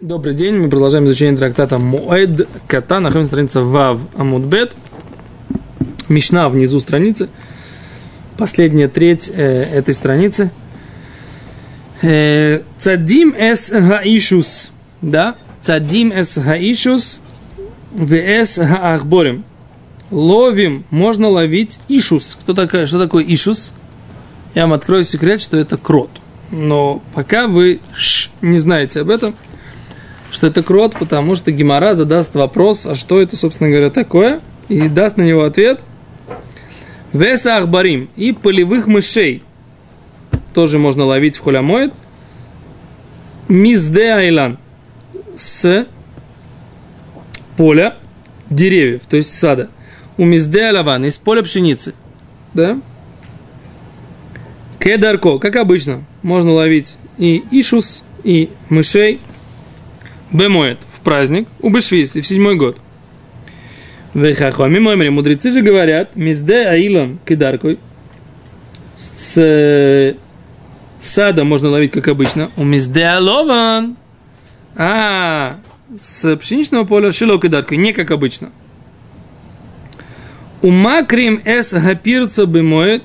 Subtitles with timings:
[0.00, 4.74] Добрый день, мы продолжаем изучение трактата Муэд Ката, находимся на странице Вав Амудбет,
[6.08, 7.28] Мишна внизу страницы,
[8.38, 10.52] последняя треть э, этой страницы.
[12.00, 14.70] Э, цадим эс гаишус,
[15.02, 17.20] да, цадим эс гаишус,
[17.92, 19.44] вс гаахборим.
[20.10, 22.38] Ловим, можно ловить ишус.
[22.40, 23.74] Кто такая, что такое ишус?
[24.54, 26.08] Я вам открою секрет, что это крот.
[26.50, 29.34] Но пока вы ш, не знаете об этом–
[30.30, 34.88] что это крот, потому что Гимара задаст вопрос, а что это, собственно говоря, такое, и
[34.88, 35.80] даст на него ответ.
[37.12, 39.42] Веса Ахбарим и полевых мышей
[40.54, 41.92] тоже можно ловить в холямоид.
[43.48, 44.58] Мизде Айлан
[45.36, 45.86] с
[47.56, 47.96] поля
[48.48, 49.70] деревьев, то есть сада.
[50.16, 51.94] У Мизде Алаван из поля пшеницы.
[52.54, 52.80] Да?
[54.78, 59.18] Кедарко, как обычно, можно ловить и ишус, и мышей–
[60.32, 62.78] Бемоет в праздник, у Бешвис, в седьмой год.
[64.14, 67.78] Вехахоми моймери, мудрецы же говорят, мизде аилон кидаркой,
[68.96, 70.14] с
[71.00, 73.96] сада можно ловить, как обычно, у мизде алован,
[74.76, 75.56] а
[75.96, 78.50] с пшеничного поля шило кидаркой, не как обычно.
[80.62, 83.02] У макрим эс гапирца бемоет,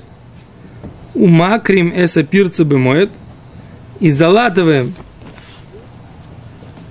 [1.14, 3.10] у макрим эс апирца бемоет,
[4.00, 4.94] и залатываем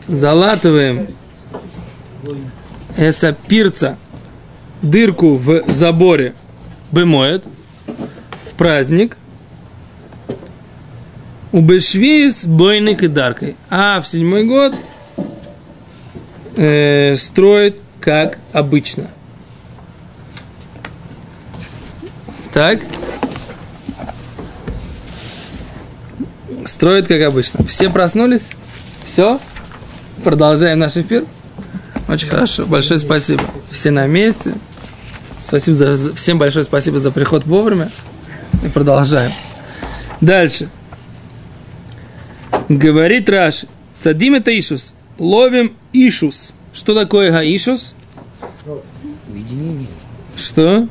[0.08, 1.08] залатываем
[2.98, 3.98] эса пирца
[4.81, 6.34] дырку в заборе
[6.92, 7.44] бымоет
[8.50, 9.17] в праздник
[11.56, 13.56] у Бешвиз бойник и даркой.
[13.70, 14.75] А в седьмой год
[16.58, 19.08] э, строит как обычно.
[22.52, 22.81] Так.
[26.66, 27.66] Строит как обычно.
[27.66, 28.50] Все проснулись?
[29.06, 29.40] Все?
[30.23, 31.25] Продолжаем наш эфир.
[32.08, 32.66] Очень хорошо.
[32.66, 33.44] Большое спасибо.
[33.71, 34.53] Все на месте.
[35.39, 37.90] Спасибо за, всем большое спасибо за приход вовремя.
[38.63, 39.31] И продолжаем.
[40.22, 40.69] Дальше.
[42.69, 43.66] Говорит Раш.
[44.00, 44.94] Цадим это Ишус.
[45.19, 46.53] Ловим Ишус.
[46.73, 47.95] Что такое Гаишус?
[49.28, 49.88] Объединение.
[50.35, 50.88] Что?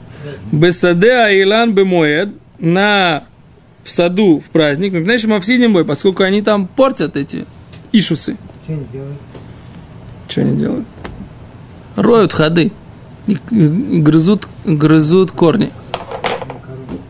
[0.53, 3.25] Бесаде Айлан Бемоед на
[3.82, 4.93] в саду в праздник.
[4.93, 7.44] Знаешь, Мавсидим бой, поскольку они там портят эти
[7.93, 8.37] Ишусы.
[8.64, 9.19] Что они делают?
[10.26, 10.86] Что они делают?
[11.97, 12.72] Роют ходы.
[13.26, 13.38] И
[13.98, 15.70] грызут, грызут корни.
[15.92, 17.00] Кору.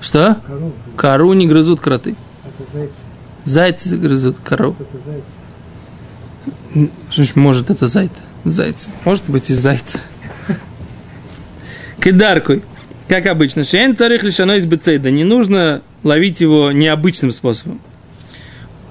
[0.00, 0.40] Что?
[0.46, 0.72] Кору.
[0.96, 2.16] Кору не грызут кроты.
[2.44, 3.00] Это зайцы.
[3.44, 4.70] Зайцы грызут кору.
[4.70, 6.90] Вот это зайцы.
[7.10, 8.22] Что ж, может это зайцы?
[8.44, 8.90] Зайцы.
[9.04, 10.00] Может быть и зайцы.
[12.00, 12.62] Кидаркой.
[13.08, 13.64] Как обычно.
[13.64, 15.10] Шейн царих лишано из бецейда.
[15.10, 17.80] Не нужно ловить его необычным способом.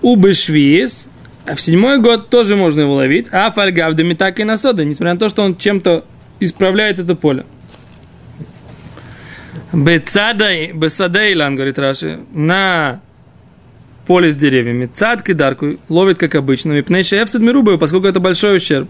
[0.01, 1.09] У бешвиес.
[1.45, 3.27] А в седьмой год тоже можно его ловить.
[3.31, 4.83] А фальгавдами так и на сода.
[4.83, 6.05] Несмотря на то, что он чем-то
[6.39, 7.45] исправляет это поле.
[9.71, 13.01] Бецадай, бесадейлан, говорит Раши, на
[14.07, 14.87] поле с деревьями.
[14.91, 16.71] Цад кидарку ловит, как обычно.
[16.71, 18.89] Мипнейши эфсид мирубаю, поскольку это большой ущерб.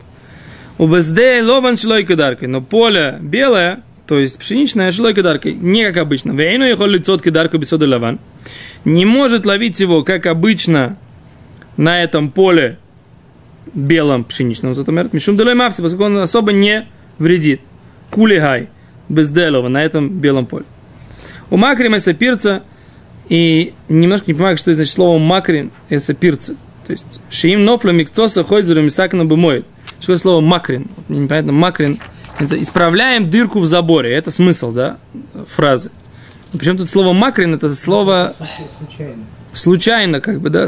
[0.77, 2.47] У бездей лован шлой кидаркой.
[2.47, 6.31] Но поле белое, то есть пшеничное, шлой кидаркой, не как обычно.
[6.31, 8.19] Вейну ехал лицо кидарку бесода лаван.
[8.83, 10.97] Не может ловить его, как обычно,
[11.77, 12.77] на этом поле
[13.73, 15.13] белом пшеничном затомерт.
[15.13, 16.87] Мишум делой мавси, поскольку он особо не
[17.17, 17.61] вредит.
[18.11, 18.69] Кулигай,
[19.09, 20.65] безделова, на этом белом поле.
[21.49, 22.63] У макрим это пирца,
[23.29, 26.55] и немножко не понимаю, что значит слово макрин, это пирца.
[26.85, 29.65] То есть, шиим нофла микцоса хойзеру мисакна бы моет.
[29.99, 30.87] Что это слово макрин?
[31.07, 31.99] Мне непонятно, макрин.
[32.37, 34.13] Это исправляем дырку в заборе.
[34.13, 34.97] Это смысл, да,
[35.47, 35.89] фразы.
[36.51, 38.35] Причем тут слово макрин, это слово
[38.77, 39.23] Случайно.
[39.53, 40.67] случайно, как бы, да,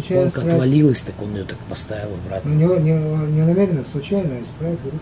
[0.00, 0.54] Случайно Палка исправить.
[0.54, 2.50] отвалилась, так он ее так поставил обратно.
[2.50, 4.98] У него не, не намеренно, случайно исправить руку.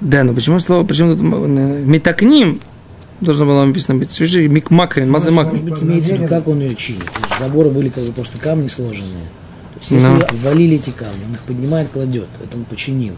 [0.00, 2.60] Да, но почему слово, почему тут м- метакним
[3.20, 4.10] должно было написано быть?
[4.10, 5.52] Слушай, мик макрин, мазы макрин.
[5.62, 7.04] Может быть, имеется в виду, как он ее чинит.
[7.38, 9.24] Заборы были как бы просто камни сложенные.
[9.74, 10.20] То есть, если Ну.
[10.22, 12.28] обвалили эти камни, он их поднимает, кладет.
[12.42, 13.14] Это он починил.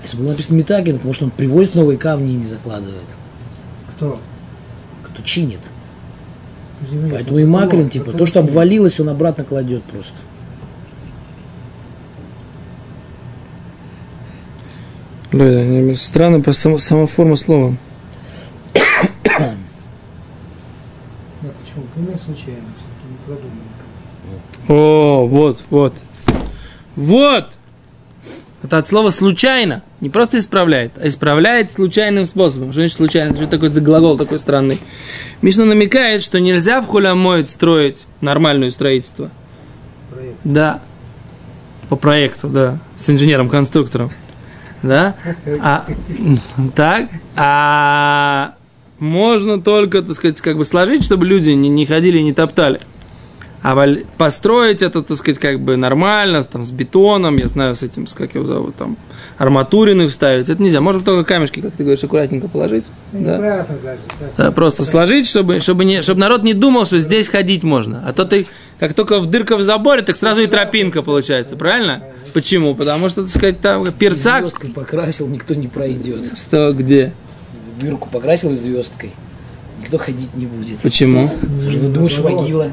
[0.00, 2.96] А если было написано Метакин, то может он привозит новые камни и не закладывает.
[3.96, 4.18] Кто?
[5.04, 5.60] Кто чинит.
[6.88, 7.10] Земля.
[7.16, 10.14] Поэтому и Макрин, типа, то, что обвалилось, он обратно кладет просто.
[15.32, 17.76] Бля, не- странно просто сама, сама форма слова.
[21.42, 21.84] Да, почему?
[21.96, 23.62] Именно случайно, все-таки не продумано.
[24.68, 25.94] О, вот, вот.
[26.96, 27.56] Вот!
[28.62, 29.82] Это от слова случайно.
[30.00, 32.72] Не просто исправляет, а исправляет случайным способом.
[32.72, 33.36] Что значит случайно?
[33.36, 34.78] Что такое за глагол такой странный?
[35.42, 39.30] Мишна намекает, что нельзя в хулямоид строить нормальное строительство.
[40.10, 40.38] Проект.
[40.44, 40.80] Да.
[41.90, 44.10] по проекту, да, с инженером-конструктором.
[44.82, 45.16] Да?
[45.62, 45.84] А,
[46.74, 48.54] так, а
[48.98, 52.80] можно только, так сказать, как бы сложить, чтобы люди не, не ходили и не топтали.
[53.62, 53.76] А
[54.16, 58.14] построить это, так сказать, как бы нормально, там, с бетоном, я знаю, с этим, с
[58.14, 58.96] как его зовут, там,
[59.36, 60.80] арматурины вставить, это нельзя.
[60.80, 62.86] Можно только камешки, как ты говоришь, аккуратненько положить.
[63.12, 63.66] Да, Да.
[63.82, 63.98] даже.
[64.18, 64.30] так.
[64.38, 68.02] Да, просто сложить, чтобы, чтобы, не, чтобы народ не думал, что здесь ходить можно.
[68.06, 68.46] А то ты,
[68.78, 72.02] как только в дырка в заборе, так сразу и тропинка получается, правильно?
[72.32, 72.74] Почему?
[72.74, 74.40] Потому что, так сказать, там перцак...
[74.40, 76.32] Звездкой покрасил, никто не пройдет.
[76.38, 77.12] Что, где?
[77.76, 79.12] В дырку покрасил звездкой.
[79.82, 80.78] Никто ходить не будет.
[80.78, 81.28] Почему?
[81.28, 82.70] Потому что вы думаешь, могила.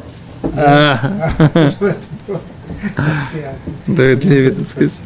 [3.88, 5.02] Давид Леви, так сказать.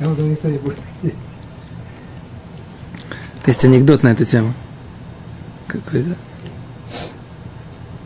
[0.00, 0.78] Никто не будет.
[3.46, 4.54] Есть анекдот на эту тему.
[5.66, 6.16] Какой-то.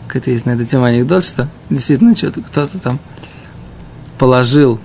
[0.06, 2.98] Какой-то есть на эту тему анекдот, что действительно что-то кто-то там
[4.18, 4.80] положил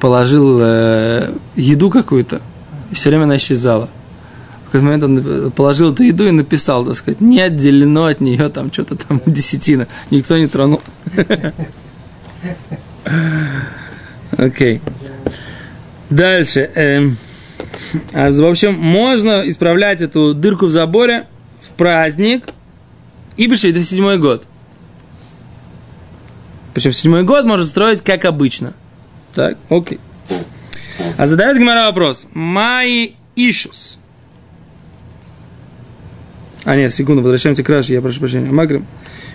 [0.00, 2.40] положил э, еду какую-то,
[2.90, 3.90] и все время она исчезала.
[4.70, 8.48] В какой-то момент он положил эту еду и написал, так сказать, не отделено от нее
[8.50, 9.88] там что-то там десятина.
[10.12, 10.80] Никто не тронул.
[14.38, 14.80] Окей.
[16.08, 16.70] Дальше.
[16.76, 17.16] эм,
[18.12, 21.26] а, в общем, можно исправлять эту дырку в заборе
[21.62, 22.44] в праздник
[23.36, 24.44] и беши, это седьмой год.
[26.74, 28.74] Причем седьмой год можно строить как обычно.
[29.34, 29.98] Так, окей.
[31.16, 32.28] А задает Гимара вопрос.
[32.32, 33.99] Мои ишус.
[36.64, 38.50] А нет, секунду, возвращаемся к Раши, я прошу прощения.
[38.50, 38.86] Магрим.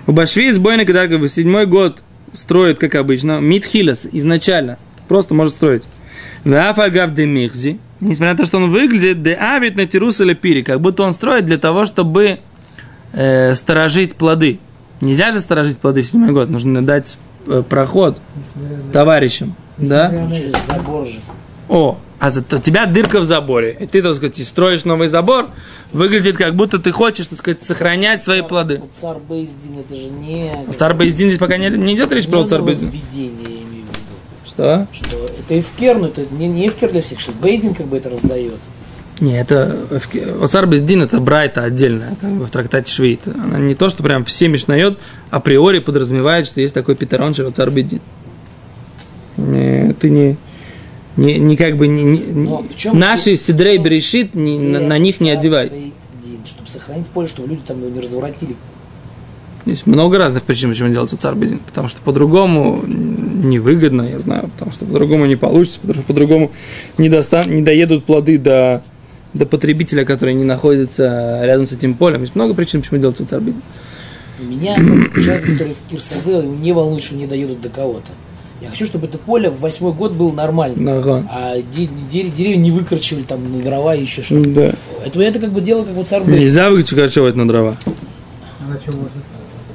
[0.07, 4.77] У Башви из Бойна в седьмой год строит, как обычно, Митхилас изначально.
[5.07, 5.83] Просто может строить.
[6.43, 7.79] Вафагав де Михзи.
[8.01, 11.13] Несмотря на то, что он выглядит, де авит на тирус или пири, как будто он
[11.13, 12.39] строит для того, чтобы
[13.13, 14.59] э, сторожить плоды.
[15.01, 17.17] Нельзя же сторожить плоды в седьмой год, нужно дать
[17.47, 18.19] э, проход
[18.93, 19.55] товарищам.
[19.77, 20.13] Да?
[20.67, 21.19] забор же.
[21.67, 25.49] О, а за, у тебя дырка в заборе, и ты, так сказать, строишь новый забор,
[25.91, 28.79] выглядит как будто ты хочешь, так сказать, сохранять свои плоды.
[28.79, 30.51] Вот Цар Бейздин, это же не...
[30.77, 32.87] Царь Бейздин здесь пока не, не идет речь про не царь Бейздин.
[32.87, 34.47] нововведение, я имею в виду.
[34.47, 34.87] Что?
[34.91, 38.09] Что это эфкер, но это не, не эфкер для всех, что Бейздин как бы это
[38.09, 38.59] раздает.
[39.19, 39.77] Не, это
[40.41, 43.31] Оцар Бездин это брайта отдельная, как бы в трактате Швейта.
[43.31, 47.71] Она не то, что прям все мишнает, априори подразумевает, что есть такой Петерон, что Оцар
[47.71, 48.01] Бездин.
[49.37, 50.37] Не, ты не,
[51.17, 52.47] не, не как бы не, не-
[52.93, 55.35] наши Сидрей Берешит не- на, на них не.
[55.35, 55.91] Бейздин,
[56.45, 58.55] чтобы сохранить поле, чтобы люди там его не разворотили.
[59.65, 61.59] Есть много разных причин, почему делается царь Бездин.
[61.59, 66.51] Потому что по-другому невыгодно, я знаю, потому что по-другому не получится, потому что по-другому
[66.99, 68.83] не, достан- не доедут плоды до,
[69.33, 72.21] до потребителя, который не находится рядом с этим полем.
[72.21, 73.61] Есть много причин, почему делается царь Бездин.
[74.39, 78.11] Меня, человек, который в Кирсаде, его не волнует, что не доедут до кого-то.
[78.65, 80.97] Я хочу, чтобы это поле в восьмой год было нормально.
[80.99, 81.23] Ага.
[81.31, 84.49] А де- де- деревья не выкорчивали там на дрова и еще что-то.
[84.49, 84.73] Да.
[85.05, 86.23] Это, это как бы дело, как вот царь.
[86.25, 87.75] Нельзя выкорчевать на дрова.
[87.85, 89.11] А на чем можно?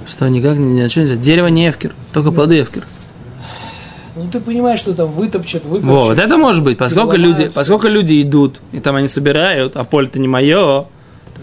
[0.06, 1.14] Что, никак ни, ни на что нельзя.
[1.16, 2.84] Дерево не эвкер, только плоды эвкер.
[4.16, 5.90] Ну ты понимаешь, что там вытопчат, выкорчат.
[5.90, 6.76] Вот, это может быть.
[6.76, 10.87] Поскольку люди, поскольку люди идут, и там они собирают, а поле-то не мое,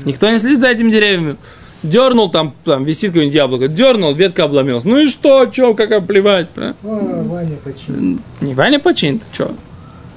[0.03, 1.37] никто не следит за этими деревьями.
[1.83, 4.83] Дернул там, там висит какое-нибудь яблоко, дернул, ветка обломилась.
[4.83, 6.75] Ну и что, что, как плевать, правильно?
[6.83, 8.19] О, Ваня починил.
[8.41, 9.51] Не Ваня почин, что?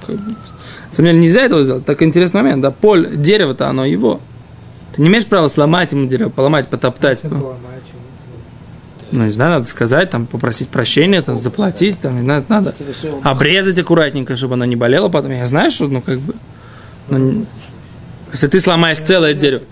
[0.07, 1.85] На самом деле нельзя этого сделать.
[1.85, 4.19] Такой интересный момент, да, поле, дерево-то оно его.
[4.93, 7.19] Ты не имеешь права сломать ему дерево, поломать, потоптать.
[7.23, 7.55] А чего?
[9.11, 12.73] Ну, не знаю, надо сказать, там, попросить прощения, там, заплатить, там, не знаю, надо
[13.23, 15.31] обрезать аккуратненько, чтобы оно не болело потом.
[15.31, 16.33] Я знаю, что, ну, как бы,
[17.09, 17.45] ну,
[18.31, 19.63] если ты сломаешь целое дерево,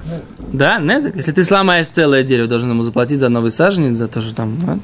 [0.51, 4.21] да, Незак, если ты сломаешь целое дерево, должен ему заплатить за новый саженец, за то,
[4.21, 4.81] что там,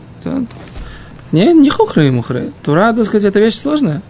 [1.32, 2.52] не, не хухры ему хры.
[2.64, 4.02] Тура, так сказать, это вещь сложная.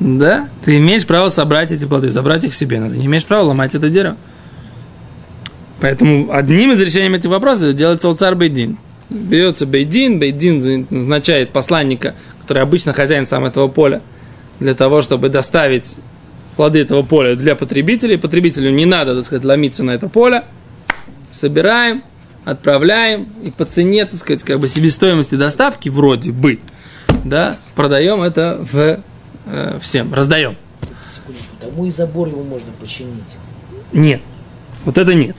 [0.00, 3.74] Да, ты имеешь право собрать эти плоды, забрать их себе, ты не имеешь права ломать
[3.74, 4.16] это дерево.
[5.80, 8.78] Поэтому одним из решений этих вопросов делается Олцар Бейдин.
[9.10, 14.00] Берется Бейдин, Бейдин назначает посланника, который обычно хозяин сам этого поля,
[14.60, 15.96] для того, чтобы доставить
[16.56, 18.18] плоды этого поля для потребителей.
[18.18, 20.44] Потребителю не надо, так сказать, ломиться на это поле.
[21.32, 22.02] Собираем,
[22.44, 26.60] отправляем, и по цене, так сказать, как бы себестоимости доставки вроде бы,
[27.24, 29.00] да, продаем это в,
[29.46, 30.56] э, всем, раздаем.
[31.08, 31.38] секунду.
[31.58, 33.36] Потому и забор его можно починить.
[33.92, 34.20] Нет.
[34.84, 35.36] Вот это нет.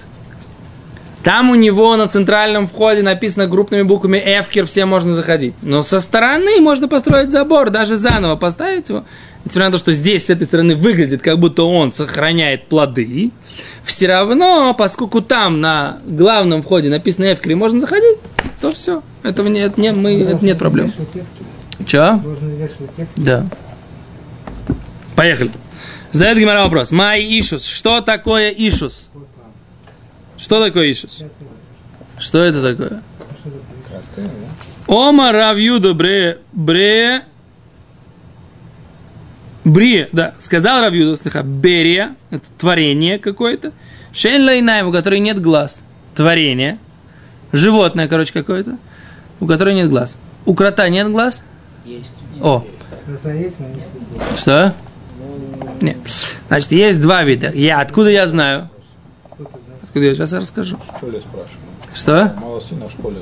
[1.23, 5.53] Там у него на центральном входе написано крупными буквами Эфкер, все можно заходить.
[5.61, 9.05] Но со стороны можно построить забор, даже заново поставить его.
[9.45, 13.31] Несмотря на то, что здесь с этой стороны выглядит, как будто он сохраняет плоды,
[13.85, 18.17] все равно, поскольку там на главном входе написано Эфкер и можно заходить,
[18.59, 19.01] то все.
[19.23, 20.91] Этого нет, нет, мы, это нет проблем.
[21.85, 22.21] Че?
[23.15, 23.45] Да.
[25.15, 25.51] Поехали.
[26.11, 26.91] Задает Гимара вопрос.
[26.91, 27.65] Май Ишус.
[27.65, 29.09] Что такое Ишус?
[29.13, 29.22] там.
[30.43, 31.23] Что такое раз.
[32.19, 33.01] Что это такое?
[33.39, 34.29] Что это?
[34.87, 36.39] Ома Равьюда Бре...
[36.51, 37.21] Бре...
[39.63, 43.71] Бри, да, сказал Равьюда, слыха, Берия, это творение какое-то.
[44.11, 45.81] Шейн Лайнаем, у которой нет глаз.
[46.13, 46.77] Творение.
[47.53, 48.77] Животное, короче, какое-то,
[49.39, 50.17] у которой нет глаз.
[50.45, 51.41] У крота нет глаз?
[51.85, 52.13] Есть.
[52.41, 52.65] О,
[53.07, 54.37] Глаза есть, но не слепые.
[54.37, 54.75] что?
[55.79, 55.97] Нет.
[56.49, 57.49] Значит, есть два вида.
[57.53, 58.69] Я, откуда я знаю?
[59.93, 60.77] Откуда я сейчас расскажу.
[60.77, 61.59] В школе спрашиваю.
[61.93, 62.33] Что?
[62.41, 63.17] Мало сына в школе.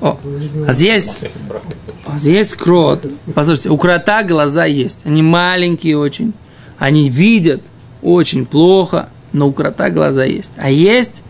[0.00, 1.14] О, Был видео- а здесь
[2.06, 3.06] А Здесь крот.
[3.32, 5.06] Послушайте, у крота глаза есть.
[5.06, 6.32] Они маленькие очень.
[6.78, 7.62] Они видят
[8.02, 10.50] очень плохо, но у крота глаза есть.
[10.56, 11.22] А есть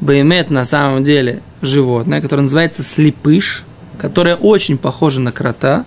[0.00, 3.62] баймет на самом деле животное, которое называется слепыш,
[4.00, 5.84] которое очень похоже на крота.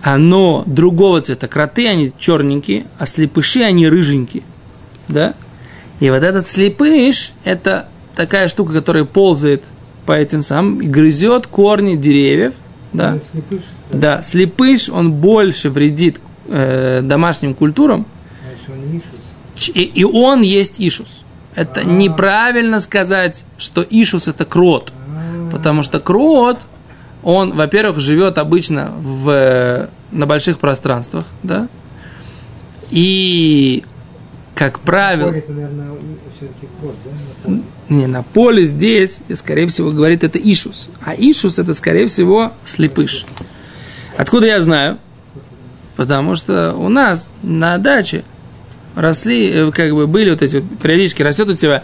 [0.00, 1.48] Оно другого цвета.
[1.48, 4.44] Кроты, они черненькие, а слепыши, они рыженькие.
[5.08, 5.34] Да?
[6.00, 9.64] И вот этот слепыш, это такая штука, которая ползает
[10.06, 12.54] по этим самым и грызет корни деревьев.
[12.92, 13.12] Да?
[13.12, 18.06] Не слепышь, Да, слепыш, он больше вредит э, домашним культурам,
[18.42, 19.20] значит, он не ишус.
[19.56, 21.24] ч- и, и он есть ишус.
[21.54, 24.92] Это неправильно сказать, что ишус это крот,
[25.52, 26.58] потому что крот,
[27.22, 31.68] он, во-первых, живет обычно в, э, на больших пространствах, да,
[32.90, 33.84] и,
[34.60, 35.88] как правило, Поле это, наверное,
[36.36, 37.10] все-таки крот, да?
[37.12, 37.62] на поле.
[37.88, 43.24] не, на поле здесь, скорее всего, говорит это ишус, а ишус это, скорее всего, слепыш.
[44.18, 44.98] Откуда я знаю?
[45.96, 48.22] Потому что у нас на даче
[48.94, 51.82] росли, э, как бы были вот эти, вот, периодически растет у тебя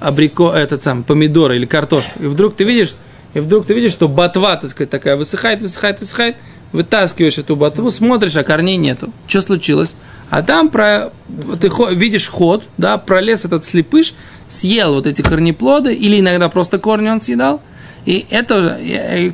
[0.00, 2.12] абрико, этот сам, помидор или картошка.
[2.20, 2.96] И вдруг ты видишь,
[3.34, 6.36] и вдруг ты видишь, что ботва, так сказать, такая высыхает, высыхает, высыхает,
[6.74, 9.10] вытаскиваешь эту ботву, смотришь, а корней нету.
[9.28, 9.94] Что случилось?
[10.28, 11.12] А там про,
[11.60, 14.14] ты хо- видишь ход, да, пролез этот слепыш,
[14.48, 17.62] съел вот эти корнеплоды, или иногда просто корни он съедал,
[18.04, 18.78] и это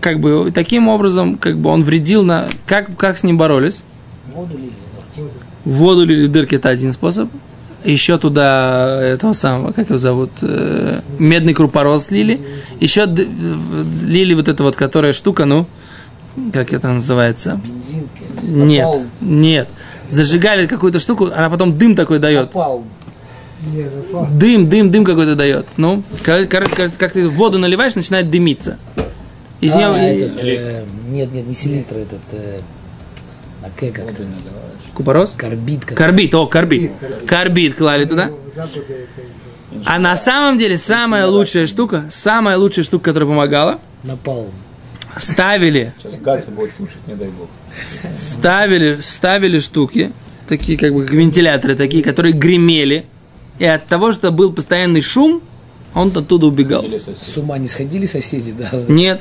[0.02, 2.46] как бы таким образом как бы он вредил на...
[2.66, 3.82] Как, как с ним боролись?
[4.26, 4.72] Воду лили.
[5.64, 7.30] В воду лили в дырки, это один способ.
[7.84, 12.38] Еще туда этого самого, как его зовут, э, медный крупорос лили.
[12.78, 15.66] Еще лили вот это вот, которая штука, ну,
[16.52, 17.60] как это называется?
[17.64, 18.08] Бензин.
[18.66, 18.88] Нет,
[19.20, 19.68] нет.
[20.08, 22.46] Зажигали какую-то штуку, она потом дым такой дает.
[22.54, 22.84] Напал.
[24.32, 25.66] Дым, дым, дым какой-то дает.
[25.76, 28.78] Ну, кор- кор- кор- как ты воду наливаешь, начинает дымиться.
[29.60, 29.94] Из А, него...
[29.94, 32.60] этот, э, нет, нет, не селитра, этот, э,
[33.60, 34.24] на К как-то.
[34.94, 35.34] Купорос?
[35.36, 35.84] Карбид.
[35.84, 36.92] как- Карбид, о, карбид.
[37.26, 38.30] Карбид клали туда.
[38.56, 38.72] Это
[39.84, 44.50] А на самом деле самая лучшая штука, самая лучшая штука, которая помогала, Напалм.
[45.18, 45.92] Ставили,
[46.54, 47.48] будут слушать, не дай бог.
[47.80, 50.12] ставили, ставили штуки,
[50.48, 53.06] такие как бы вентиляторы, такие, которые гремели,
[53.58, 55.42] и от того, что был постоянный шум,
[55.94, 56.82] он оттуда убегал.
[56.84, 57.38] С соседи.
[57.40, 58.70] ума не сходили соседи, да?
[58.88, 59.20] Нет.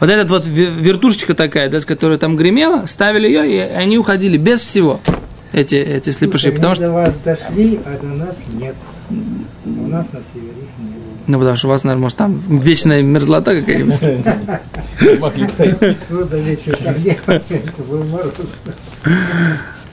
[0.00, 3.98] Вот этот вот ве- вертушечка такая, да, с которой там гремела, ставили ее, и они
[3.98, 4.98] уходили без всего,
[5.52, 6.44] эти, эти слепыши.
[6.44, 8.74] Слушай, Потому что, до вас дошли, а до нас нет.
[9.10, 10.99] У нас на севере их не было.
[11.26, 14.00] Ну, потому что у вас, наверное, может, там вечная мерзлота какая-нибудь.
[15.00, 15.96] Не могли пройти.
[16.10, 16.26] Ну,
[17.88, 18.56] был мороз.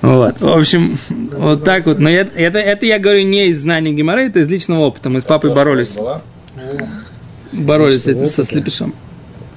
[0.02, 2.00] Вот, в общем, вот так вот.
[2.00, 5.10] Но я- это, это я говорю не из знаний Гимара, это из личного опыта.
[5.10, 6.22] Мы с папой боролись, Была?
[7.52, 8.94] боролись с этим, со слепешом.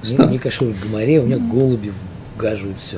[0.03, 0.25] Что?
[0.25, 1.93] не кашур в гамаре, у меня голуби
[2.35, 2.97] угаживают все.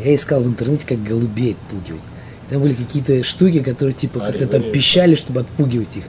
[0.00, 2.02] Я искал в интернете, как голубей отпугивать.
[2.48, 6.04] Там были какие-то штуки, которые типа как-то там пищали, чтобы отпугивать их.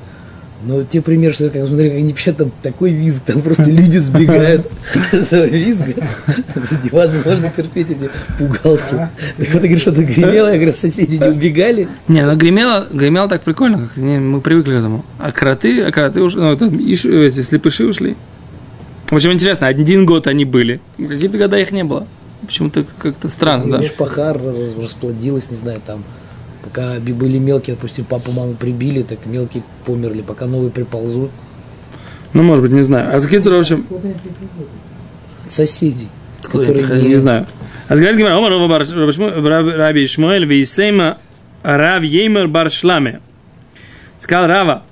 [0.63, 3.98] Но те пример, что как смотри, как они пищат, там такой визг, там просто люди
[3.98, 4.68] сбегают
[5.12, 5.94] этого визга.
[6.84, 9.10] Невозможно терпеть эти пугалки.
[9.38, 11.88] Так вот, я говорю, что-то гремело, я говорю, соседи не убегали.
[12.08, 15.06] Не, ну гремело, гремело так прикольно, как мы привыкли к этому.
[15.18, 18.15] А кроты, а кроты ушли, ну, там, эти слепыши ушли.
[19.10, 22.08] В общем, интересно, один год они были, какие-то года их не было.
[22.46, 23.84] Почему-то как-то странно, да.
[23.84, 26.03] Шпахар раз- расплодилась, не знаю, там,
[26.63, 31.32] пока были мелкие, допустим, папу, маму прибили, так мелкие померли, пока новые приползут.
[32.34, 33.15] Ну, может быть, не знаю.
[33.15, 33.25] А с
[33.58, 33.86] в общем?
[35.50, 36.08] Соседи,
[36.44, 37.46] которые приходил, не знаю.
[37.88, 37.98] А
[39.46, 41.18] Раб- Раби Шмуэль, Вейсейма
[41.63, 43.20] Рав Еймер Баршламе.
[44.18, 44.84] Сказал Рава,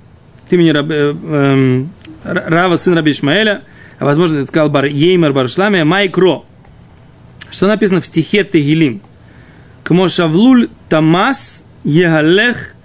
[0.49, 1.91] ты мне Раб- э, эм,
[2.23, 3.61] Рава, сын Раби Ишмаэля,
[3.99, 6.43] а возможно, сказал Бар Еймер Баршламе, Майкро.
[7.49, 9.01] Что написано в стихе Тегилим?
[9.89, 12.75] Кмошавлуль тамас егалех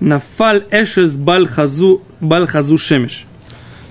[0.00, 3.24] нафаль эшес бальхазу, бальхазу шемеш.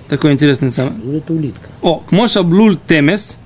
[0.08, 0.92] Такое интересное самое.
[0.94, 1.68] Шавлуль ну, это улитка.
[1.82, 3.38] О, кмошавлуль темес.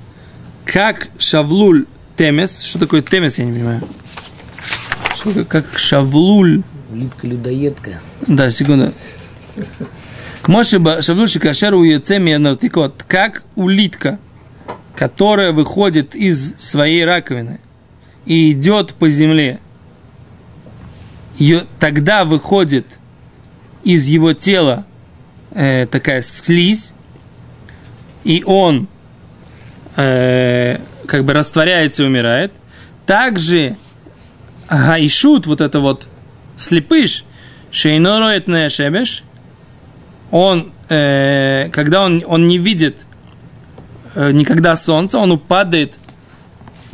[0.66, 1.86] Как шавлуль
[2.18, 2.60] темес.
[2.60, 3.80] Что такое темес, я не понимаю.
[5.14, 6.62] Что, как шавлуль.
[6.92, 7.92] Улитка-людоедка.
[8.26, 8.92] Да, секунда.
[10.42, 13.02] Кмоши шавлульщик ашеру яцеми нартикот.
[13.08, 14.18] Как улитка,
[14.94, 17.60] которая выходит из своей раковины–
[18.30, 19.58] и идет по земле.
[21.36, 22.86] Ее, тогда выходит
[23.82, 24.86] из его тела
[25.50, 26.92] э, такая слизь,
[28.22, 28.86] и он
[29.96, 32.52] э, как бы растворяется и умирает.
[33.04, 33.74] Также
[34.68, 36.06] Гайшут, вот это вот
[36.56, 37.24] слепыш,
[37.72, 39.24] шейнороет шебеш,
[40.30, 43.06] он, э, когда он, он не видит
[44.14, 45.98] э, никогда солнца, он падает,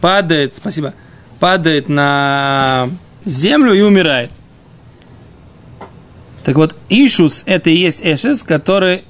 [0.01, 0.95] падает, спасибо,
[1.39, 2.89] падает на
[3.25, 4.31] землю и умирает.
[6.45, 9.03] Так вот, Ишус это и есть Эшес, который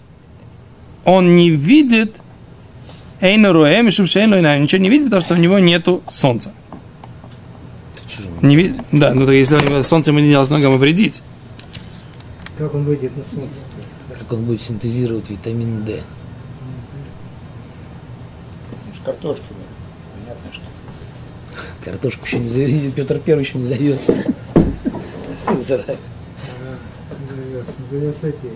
[1.05, 2.17] он не видит
[3.21, 6.53] Эйна Руэм, ничего не видит, потому что у него нету солнца.
[8.43, 8.77] Не видит?
[8.93, 11.23] Да, ну так если у него солнце ему не делалось ногам вредить.
[12.57, 13.49] Как он выйдет на солнце?
[14.19, 16.01] Как он будет синтезировать витамин D.
[19.05, 19.45] Картошки.
[21.87, 22.93] Картошку еще не завез.
[22.97, 24.11] Петр Первый еще не завез.
[27.89, 28.51] Завез, эти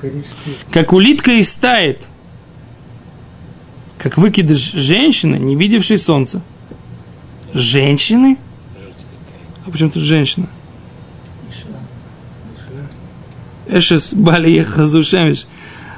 [0.00, 0.30] корешки.
[0.70, 2.06] Как улитка истает.
[3.98, 6.42] Как выкидыш женщины, не видевшей солнца.
[7.52, 8.38] Женщины?
[9.66, 10.46] А почему тут женщина?
[13.66, 15.46] Эшес Бали Ехазушемиш.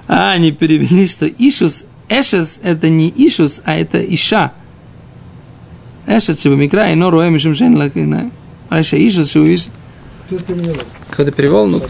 [0.07, 4.55] А, они перевели, что Ишус, Эшес это не Ишус, а это Иша.
[6.09, 8.31] Эшет Шибамикра и Нору Эмишем Шен Лакина.
[8.71, 9.67] А еще Ишус, что Иш.
[10.27, 10.77] Кто перевел?
[11.11, 11.83] Кто-то перевел, ну,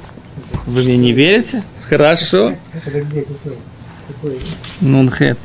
[0.65, 1.63] Вы мне не верите?
[1.83, 2.53] Хорошо.
[4.81, 5.37] Нунхет.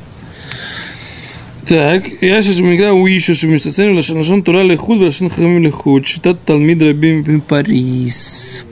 [1.66, 6.06] Так, я сейчас мигра у Иша, лашон лашон тура лехуд, лашон хамим лехуд.
[6.06, 8.64] Читат Талмид Рабим Парис.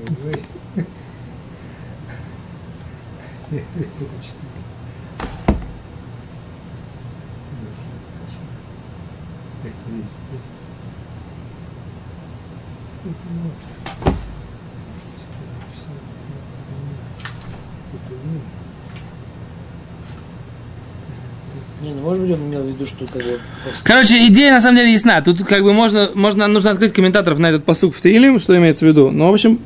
[21.82, 23.38] Не, ну может быть он имел в виду, что как бы...
[23.84, 25.20] Короче, идея на самом деле ясна.
[25.20, 28.84] Тут как бы можно, можно нужно открыть комментаторов на этот посук в Таилим, что имеется
[28.84, 29.10] в виду.
[29.10, 29.60] Но, в общем,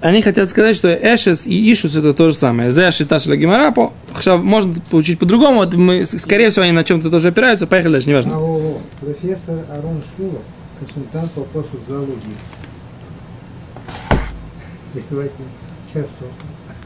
[0.00, 2.70] они хотят сказать, что Эшес и Ишус это то же самое.
[2.72, 5.56] Зе Шита Шла Гимара, по- хотя можно получить по-другому.
[5.56, 7.66] Вот мы, скорее всего, они на чем-то тоже опираются.
[7.66, 8.34] Поехали дальше, неважно.
[8.34, 10.42] А, о, о, профессор Арон Шулов,
[10.78, 12.36] консультант по вопросам зоологии.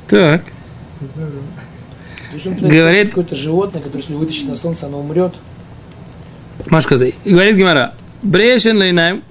[0.09, 0.43] Так.
[1.15, 1.33] Здорово.
[2.31, 5.35] То есть он Говорит- какое-то животное, которое если вытащить на солнце, оно умрет.
[6.67, 6.97] Машка.
[7.25, 7.95] Говорит Гимара.
[8.23, 9.23] Брешен лейнайм.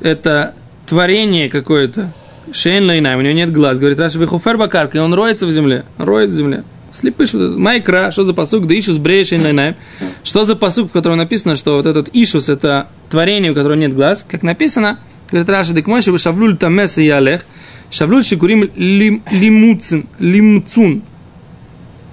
[0.00, 0.54] Это
[0.86, 2.12] творение какое-то.
[2.52, 3.18] Шейн лейнайм.
[3.18, 3.78] У него нет глаз.
[3.78, 4.98] Говорит, Раши Бехуфер Бакарка.
[4.98, 5.84] И он роется в земле.
[5.98, 6.64] Роет в земле.
[6.92, 7.32] Слепыш.
[7.32, 8.10] Майкра.
[8.10, 8.66] Что за посук?
[8.66, 9.76] Да Ишус Брешен лейнайм.
[10.22, 13.94] Что за посук, в котором написано, что вот этот Ишус это творение, у которого нет
[13.94, 14.26] глаз.
[14.28, 14.98] Как написано,
[15.30, 17.44] говорит Раши Декмойши, вы шавлюль тамеса и алех.
[17.90, 20.06] Шавлюль шикурим лим- лимуцин.
[20.18, 21.02] Лимцун.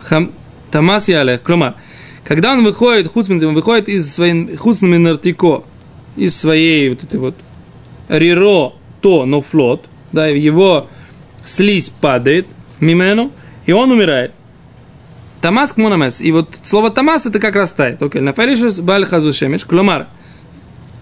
[0.04, 0.32] Хам,
[0.72, 1.44] Тамас Ялех.
[1.44, 1.76] Кломар,
[2.24, 5.63] когда он выходит, хуцмин, он выходит из своей хуцнами нартико,
[6.15, 7.36] из своей вот этой вот
[8.10, 10.88] риро, то, но флот, да, его
[11.43, 12.47] слизь падает
[12.80, 13.32] мимену,
[13.65, 14.32] и он умирает.
[15.41, 16.21] Тамас кмонамес.
[16.21, 18.02] И вот слово тамас это как раз тает.
[18.02, 19.65] Окей, на фаришес баль хазу шемеш.
[19.65, 20.08] Кломар.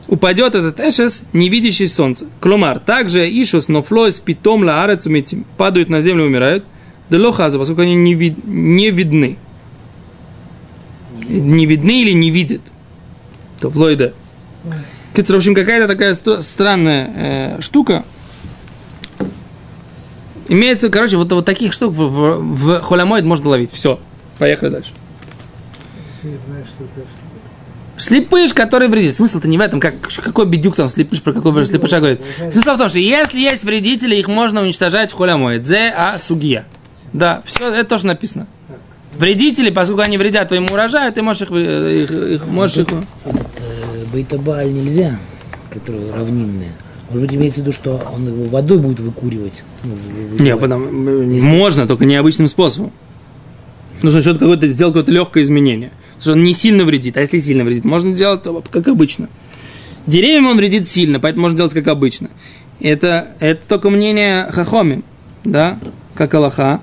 [0.08, 2.28] Упадет этот эшес, не видящий солнце.
[2.40, 2.80] Кломар.
[2.80, 5.46] Также ишус, но флоис, питом, ла арец, умитим.
[5.58, 6.64] Падают на землю, умирают.
[7.10, 9.38] Делохаза, поскольку они не, вид- не видны.
[11.28, 12.62] Не видны или не видят.
[13.60, 14.14] То флойда.
[15.14, 18.06] В общем, какая-то такая стра- странная э, штука.
[20.50, 23.72] Имеется, короче, вот, вот таких штук в, в, в холямоид можно ловить.
[23.72, 24.00] Все.
[24.40, 24.92] Поехали дальше.
[26.22, 27.08] Ты знаешь, что это
[27.98, 29.14] Слепыш, который вредит.
[29.14, 32.22] Смысл-то не в этом, как, какой бедюк там слепыш, про какой слепыша говорит.
[32.52, 35.60] Смысл в том, что если есть вредители, их можно уничтожать в холямое.
[35.60, 36.66] Дзе а сугия.
[37.12, 38.48] Да, все, это тоже написано.
[39.18, 42.88] Вредители, поскольку они вредят твоему урожаю, ты можешь их, их, их- можешь их...
[43.26, 45.20] Этот э, бейтабааль нельзя,
[45.70, 46.68] который равнинный.
[47.10, 49.64] Может быть, имеется в виду, что он его водой будет выкуривать.
[49.84, 49.94] Ну,
[50.38, 52.92] вы- Не, потому, э, можно, только необычным способом.
[54.04, 55.90] Нужно что-то какое-то, сделать какое-то легкое изменение.
[56.16, 57.18] Потому что он не сильно вредит.
[57.18, 59.28] А если сильно вредит, можно делать то, как обычно.
[60.06, 62.30] Деревьям он вредит сильно, поэтому можно делать как обычно.
[62.80, 65.04] Это, это только мнение Хахоми,
[65.44, 65.78] да,
[66.16, 66.82] как Аллаха.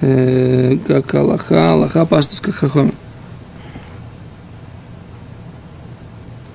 [0.00, 2.92] Э, как Аллаха, Аллаха паштус как Хахоми.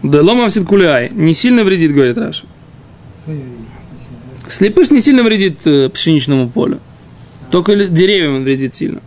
[0.04, 2.46] Да лома куляй, не сильно вредит, говорит Раша.
[4.50, 6.80] Слепыш не сильно вредит э, пшеничному полю.
[7.52, 9.02] Только деревьям он вредит сильно.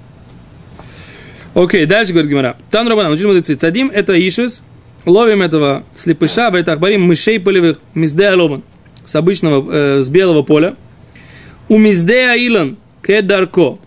[1.54, 2.56] Окей, дальше говорит Гимара.
[2.70, 3.56] Тан Рабанам, учили мудрецы.
[3.56, 4.62] Цадим это Ишус,
[5.04, 8.62] ловим этого слепыша, в этих барим мышей полевых, мизде аломан,
[9.04, 10.76] с обычного, э, с белого поля.
[11.68, 13.78] У мизде аилан, кедарко,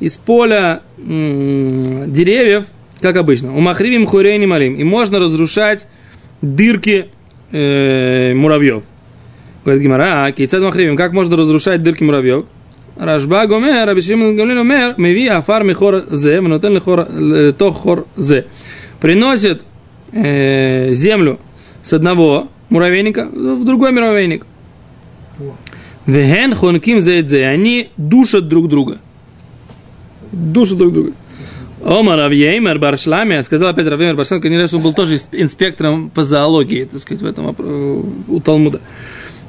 [0.00, 2.64] из поля м, деревьев,
[3.00, 3.54] как обычно.
[3.54, 4.74] У махривим хурейни малим.
[4.74, 5.86] И можно разрушать
[6.42, 7.06] дырки
[7.52, 8.82] э, муравьев.
[9.64, 12.44] Говорит Гимара, а кейцад махривим, как можно разрушать дырки муравьев?
[12.96, 18.06] Рашба гомер, Раби Шимон Гамлин омер, меви афар михор зе, мнотен лихор, э, тох хор
[18.16, 18.46] зе.
[19.00, 19.62] Приносит
[20.12, 21.38] э, землю
[21.82, 24.46] с одного муравейника в другой муравейник.
[26.06, 28.98] Веген хонким зе зе, они душат друг друга.
[30.32, 31.12] Душат друг друга.
[31.84, 37.00] Омар Авьеймер Баршлами, сказал опять Равьеймер Баршлами, конечно, он был тоже инспектором по зоологии, так
[37.00, 37.56] сказать, в этом
[38.28, 38.80] у Талмуда.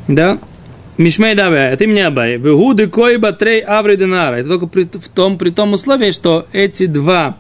[0.07, 0.39] Да?
[0.97, 2.37] Мишмей Давай, ты меня Абай.
[2.37, 4.35] Вегуды койба трей аври динара.
[4.35, 7.37] Это только при, в том, при том условии, что эти два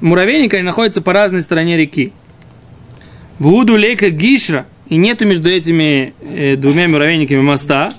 [0.00, 2.12] муравейника находятся по разной стороне реки.
[3.38, 7.92] Вуду лейка гишра, и нету между этими э, двумя муравейниками моста.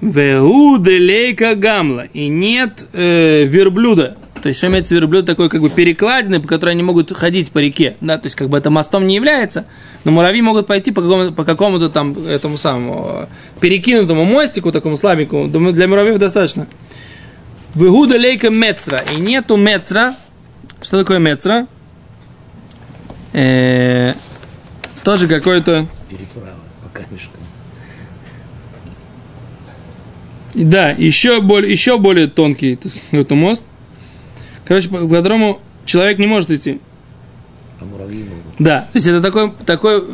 [0.00, 4.16] Веуды лейка гамла, и нет э, верблюда.
[4.42, 7.16] То есть, что имеется в виду верблюд такой как бы перекладины, по которой они могут
[7.16, 7.96] ходить по реке.
[8.00, 9.66] Да, то есть, как бы это мостом не является,
[10.04, 13.26] но муравьи могут пойти по какому-то, по какому-то там этому самому э,
[13.60, 15.48] перекинутому мостику, такому слабенькому.
[15.48, 16.66] Думаю, для муравьев достаточно.
[17.74, 19.02] Выгуда лейка мецра.
[19.16, 20.16] И нету мецра.
[20.82, 21.66] Что такое мецра?
[23.32, 24.14] Э,
[25.04, 25.86] тоже какой-то...
[26.08, 27.40] Переправа по камешкам.
[30.54, 33.64] Да, еще более, еще более тонкий так сказать, мост.
[34.70, 36.80] Короче, по по которому человек не может идти.
[37.80, 38.54] А муравьи могут.
[38.60, 40.04] Да, то есть это такой, такой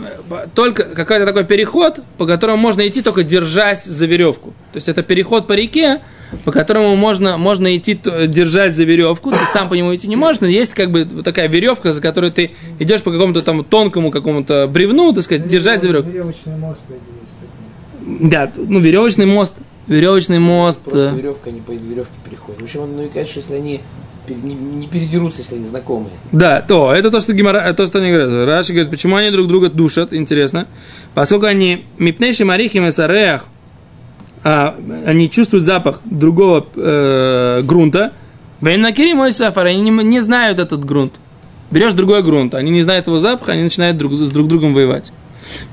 [0.55, 4.55] только какой-то такой переход, по которому можно идти только держась за веревку.
[4.73, 6.01] То есть это переход по реке,
[6.47, 9.31] по которому можно, можно идти, держась за веревку.
[9.31, 12.01] Ты сам по нему идти не можешь, но есть как бы вот такая веревка, за
[12.01, 16.09] которой ты идешь по какому-то там тонкому какому-то бревну, так сказать, держать за веревку.
[16.09, 17.35] Веревочный мост, по идее, есть
[18.09, 18.31] такой.
[18.31, 19.53] Да, ну веревочный мост,
[19.87, 20.81] веревочный мост.
[20.81, 22.63] Просто э, веревка, они по веревке переходят.
[22.63, 23.83] В общем, он намекает, что если они
[24.35, 26.13] не, передерутся, если они знакомые.
[26.33, 28.49] Да, то, это то, что Гимара, то, что они говорят.
[28.49, 30.67] Раши говорит, почему они друг друга душат, интересно.
[31.15, 33.47] Поскольку они мипнейши марихим и сареях,
[34.45, 38.13] а, они чувствуют запах другого э, грунта,
[38.61, 41.15] Вейнакири мой сафар, они не, не знают этот грунт.
[41.71, 45.13] Берешь другой грунт, они не знают его запаха, они начинают друг, с друг другом воевать.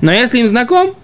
[0.02, 0.96] Но если им знаком,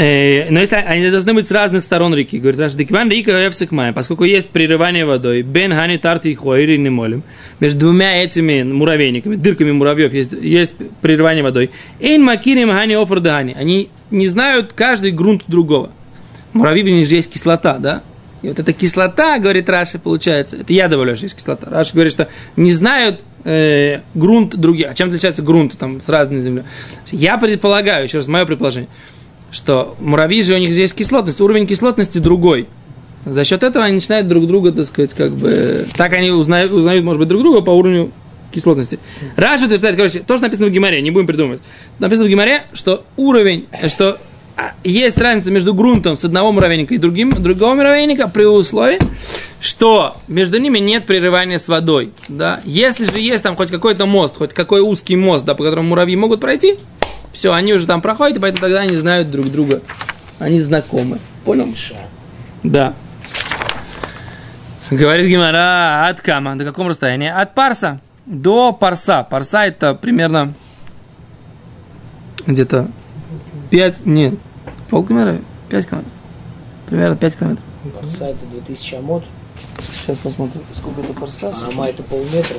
[0.00, 3.92] Э, но если они должны быть с разных сторон реки, говорит Раши, Дикван Рика Май,
[3.92, 7.22] поскольку есть прерывание водой, Бен Хани Тарти Хойри не молим,
[7.58, 11.70] между двумя этими муравейниками, дырками муравьев есть, есть прерывание водой.
[12.00, 15.90] Эйн Макирим Хани Офр они не знают каждый грунт другого.
[16.54, 18.02] Муравьи, в них же есть кислота, да?
[18.40, 21.68] И вот эта кислота, говорит Раши, получается, это я добавляю, что есть кислота.
[21.68, 24.88] Раши говорит, что не знают э, грунт других.
[24.90, 26.64] А чем отличается грунт там с разной землей?
[27.10, 28.88] Я предполагаю, еще раз, мое предположение,
[29.50, 32.68] что муравьи же у них есть кислотность, уровень кислотности другой.
[33.26, 35.86] За счет этого они начинают друг друга, так сказать, как бы...
[35.96, 38.12] Так они узнают, узнают может быть, друг друга по уровню
[38.52, 38.98] кислотности.
[39.36, 41.60] Раши утверждает, короче, то, что написано в Гимаре, не будем придумывать.
[41.98, 44.18] Написано в Гимаре, что уровень, что
[44.84, 48.98] есть разница между грунтом с одного муравейника и другим, другого муравейника при условии,
[49.60, 52.10] что между ними нет прерывания с водой.
[52.28, 52.60] Да?
[52.64, 56.16] Если же есть там хоть какой-то мост, хоть какой узкий мост, да, по которому муравьи
[56.16, 56.76] могут пройти,
[57.32, 59.82] все, они уже там проходят, и поэтому тогда они знают друг друга.
[60.38, 61.18] Они знакомы.
[61.44, 61.68] Понял?
[62.62, 62.94] Да.
[64.90, 67.28] Говорит Гимара, от кама, до каком расстоянии?
[67.28, 69.22] От парса до парса.
[69.24, 70.54] Парса это примерно
[72.46, 72.88] где-то
[73.70, 74.34] 5, нет,
[74.88, 76.12] полкилометра, 5 километров.
[76.86, 77.64] Примерно 5 километров.
[78.00, 79.24] Парса это 2000 амод,
[79.92, 81.52] Сейчас посмотрим, сколько это парса.
[81.54, 82.58] а ама это полметра.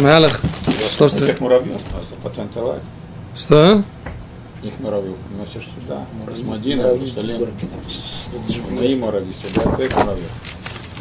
[0.00, 0.40] Малых.
[0.88, 1.24] Что, что?
[1.24, 2.82] Этих муравьев надо запатентовать.
[3.36, 3.82] Что?
[4.62, 6.06] Их муравьев носишь сюда.
[6.34, 7.48] С Мадина, Иерусалим.
[8.70, 10.30] Мои муравьи сюда, а их муравьев.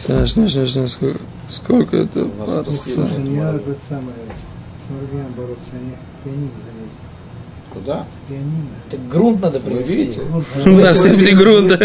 [0.06, 3.01] Знаешь, знаешь, знаешь, знаешь, сколько, сколько это парса?
[3.17, 6.99] Не надо тот самый с муравьями бороться, они пианино залезли.
[7.73, 8.05] Куда?
[8.27, 8.67] Пианино.
[8.89, 9.95] Так грунт надо Вы привезти.
[9.95, 10.21] видите?
[10.65, 11.75] У нас среди грунта.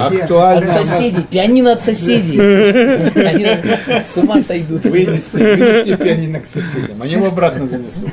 [0.00, 0.72] Актуально.
[0.74, 2.38] От соседей, пианино от соседей.
[2.40, 3.46] Они
[4.04, 4.84] с ума сойдут.
[4.84, 7.02] Вынести, вынести пианино к соседям.
[7.02, 8.08] Они его обратно занесут.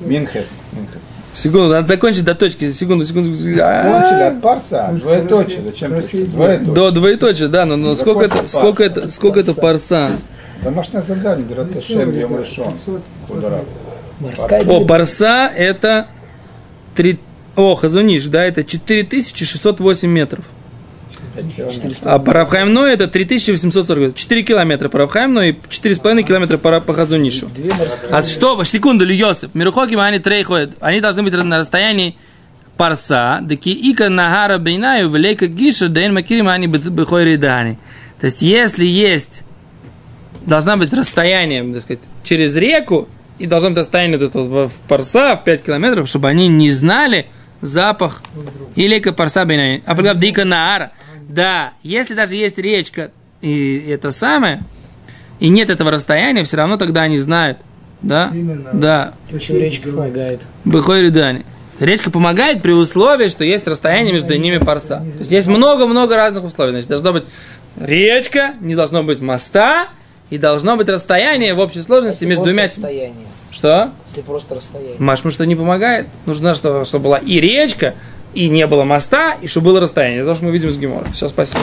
[0.00, 0.52] Минхес.
[0.72, 1.10] Минхес.
[1.34, 2.72] Секунду, надо закончить до точки.
[2.72, 3.28] Секунду, секунду.
[3.30, 4.90] Кончили А, от парса.
[4.92, 5.62] Двоеточие.
[5.64, 5.90] Зачем?
[5.90, 6.74] Двоеточие.
[6.74, 10.08] До двоеточия, да, но, но сколько это, сколько это, сколько это парса?
[10.64, 11.46] Домашнее задание.
[11.46, 12.74] Бератешем, Йом Решон.
[14.20, 16.06] Морская О, парса это
[16.94, 17.18] три...
[17.56, 20.44] О, Хазуниш, да, это 4608 метров.
[22.02, 24.14] А Парабхаймной это 3840.
[24.14, 27.50] 4 километра Парабхаймной и 4,5 километра по, по Хазунишу.
[28.10, 32.16] А что, секунду, Йосиф, Мирухоким они трейходят, они должны быть на расстоянии
[32.76, 37.78] парса, таки ика нагара бейнаю, велика гиша, дейн макирим они бихой ридани.
[38.20, 39.44] То есть, если есть,
[40.46, 43.08] должна быть расстояние, так сказать, через реку,
[43.40, 46.70] и должно быть расстояние вот это вот в парса, в 5 километров, чтобы они не
[46.70, 47.26] знали
[47.62, 48.22] запах
[48.76, 49.80] или парса бейнаю.
[49.86, 50.92] А когда дика наара,
[51.28, 54.62] да, если даже есть речка, и это самое,
[55.38, 57.58] и нет этого расстояния, все равно тогда они знают,
[58.02, 58.30] да?
[58.32, 58.70] Именно.
[58.74, 59.14] Да.
[59.40, 60.42] Чем речка помогает.
[60.64, 61.46] Быхой Ридани.
[61.78, 64.98] Речка помогает при условии, что есть расстояние между ними парса.
[65.14, 66.72] То есть есть много-много разных условий.
[66.72, 67.24] Значит, должно быть
[67.78, 69.88] речка, не должно быть моста,
[70.30, 72.64] и должно быть расстояние в общей сложности Если между двумя...
[72.64, 73.26] расстояние.
[73.50, 73.90] Что?
[74.06, 74.96] Если просто расстояние.
[74.98, 76.06] Маш, что не помогает.
[76.24, 77.94] Нужно, чтобы, чтобы была и речка,
[78.32, 80.20] и не было моста, и чтобы было расстояние.
[80.20, 81.06] Это то, что мы видим с Гемора.
[81.12, 81.60] Все, спасибо.